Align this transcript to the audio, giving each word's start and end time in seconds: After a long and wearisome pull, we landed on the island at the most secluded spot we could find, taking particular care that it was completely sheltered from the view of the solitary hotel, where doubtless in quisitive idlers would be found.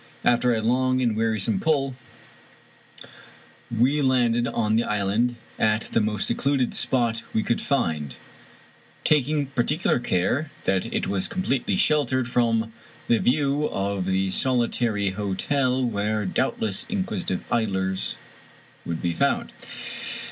After 0.25 0.55
a 0.55 0.63
long 0.63 0.99
and 0.99 1.15
wearisome 1.15 1.59
pull, 1.59 1.93
we 3.69 4.01
landed 4.01 4.47
on 4.47 4.75
the 4.75 4.83
island 4.83 5.35
at 5.59 5.89
the 5.91 6.01
most 6.01 6.25
secluded 6.25 6.73
spot 6.73 7.21
we 7.33 7.43
could 7.43 7.61
find, 7.61 8.15
taking 9.03 9.45
particular 9.45 9.99
care 9.99 10.49
that 10.63 10.87
it 10.91 11.05
was 11.05 11.27
completely 11.27 11.75
sheltered 11.75 12.27
from 12.27 12.73
the 13.07 13.19
view 13.19 13.69
of 13.69 14.07
the 14.07 14.31
solitary 14.31 15.11
hotel, 15.11 15.85
where 15.85 16.25
doubtless 16.25 16.83
in 16.89 17.03
quisitive 17.03 17.41
idlers 17.51 18.17
would 18.87 19.03
be 19.03 19.13
found. 19.13 19.51